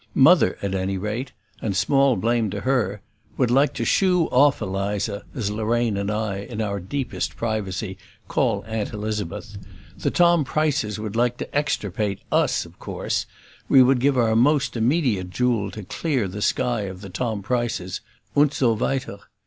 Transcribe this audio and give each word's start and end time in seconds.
Mother, 0.15 0.57
at 0.63 0.73
any 0.73 0.97
rate, 0.97 1.31
and 1.61 1.75
small 1.75 2.15
blame 2.15 2.49
to 2.49 2.61
her, 2.61 3.01
would 3.37 3.51
like 3.51 3.71
to 3.75 3.85
"shoo" 3.85 4.25
off 4.31 4.59
Eliza, 4.59 5.25
as 5.35 5.51
Lorraine 5.51 5.95
and 5.95 6.09
I, 6.09 6.37
in 6.39 6.59
our 6.59 6.79
deepest 6.79 7.35
privacy, 7.35 7.99
call 8.27 8.63
Aunt 8.65 8.93
Elizabeth; 8.93 9.59
the 9.95 10.09
Tom 10.09 10.43
Prices 10.43 10.97
would 10.97 11.15
like 11.15 11.37
to 11.37 11.55
extirpate 11.55 12.19
US, 12.31 12.65
of 12.65 12.79
course; 12.79 13.27
we 13.69 13.83
would 13.83 13.99
give 13.99 14.17
our 14.17 14.35
most 14.35 14.75
immediate 14.75 15.29
jewel 15.29 15.69
to 15.69 15.83
clear 15.83 16.27
the 16.27 16.41
sky 16.41 16.81
of 16.89 17.01
the 17.01 17.09
Tom 17.09 17.43
Prices; 17.43 18.01
und 18.35 18.55
so 18.55 18.73
weiter. 18.73 19.19